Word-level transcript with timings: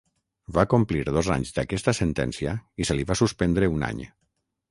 Va 0.57 0.63
complir 0.69 1.01
dos 1.17 1.29
anys 1.33 1.51
d'aquesta 1.57 1.93
sentència 1.99 2.55
i 2.85 2.89
se 2.91 2.97
li 2.99 3.07
va 3.13 3.19
suspendre 3.23 3.73
un 3.77 3.89
any. 3.91 4.05